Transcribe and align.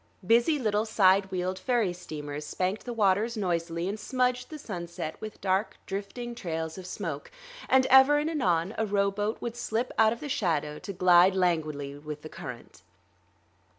Busy 0.25 0.57
little 0.57 0.85
side 0.87 1.29
wheeled 1.29 1.59
ferry 1.59 1.93
steamers 1.93 2.43
spanked 2.43 2.85
the 2.85 2.91
waters 2.93 3.37
noisily 3.37 3.87
and 3.87 3.99
smudged 3.99 4.49
the 4.49 4.57
sunset 4.57 5.15
with 5.21 5.39
dark 5.41 5.77
drifting 5.85 6.33
trails 6.33 6.75
of 6.79 6.87
smoke; 6.87 7.29
and 7.69 7.85
ever 7.85 8.17
and 8.17 8.27
anon 8.27 8.73
a 8.79 8.85
rowboat 8.87 9.39
would 9.43 9.55
slip 9.55 9.91
out 9.99 10.11
of 10.11 10.31
shadow 10.31 10.79
to 10.79 10.91
glide 10.91 11.35
languidly 11.35 11.99
with 11.99 12.23
the 12.23 12.29
current. 12.29 12.81